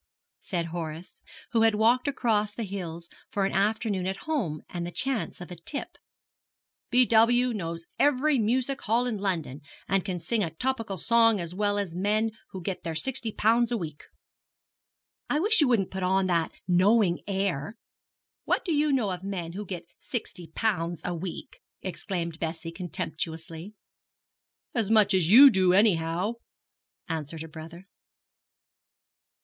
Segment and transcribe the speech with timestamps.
[0.39, 1.21] said Horace,
[1.51, 5.51] who had walked across the hills for an afternoon at home and the chance of
[5.51, 5.99] a tip,
[6.89, 7.05] 'B.
[7.05, 7.53] W.
[7.53, 11.93] knows every music hall in London, and can sing a topical song as well as
[11.95, 14.05] men who get their sixty pounds a week.'
[15.29, 17.77] 'I wish you wouldn't put on that knowing air.
[18.45, 23.75] What do you know of men who get sixty pounds a week?' exclaimed Bessie, contemptuously.
[24.73, 26.37] 'As much as you do, anyhow,'
[27.07, 27.85] answered her brother.